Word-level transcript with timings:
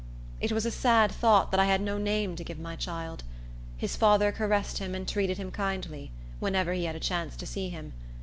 It 0.39 0.51
was 0.51 0.65
a 0.65 0.71
sad 0.71 1.11
thought 1.11 1.51
that 1.51 1.59
I 1.59 1.65
had 1.65 1.79
no 1.79 1.99
name 1.99 2.35
to 2.35 2.43
give 2.43 2.57
my 2.57 2.75
child. 2.75 3.23
His 3.77 3.95
father 3.95 4.31
caressed 4.31 4.79
him 4.79 4.95
and 4.95 5.07
treated 5.07 5.37
him 5.37 5.51
kindly, 5.51 6.09
whenever 6.39 6.73
he 6.73 6.85
had 6.85 6.95
a 6.95 6.99
chance 6.99 7.35
to 7.35 7.45
see 7.45 7.69
him. 7.69 7.93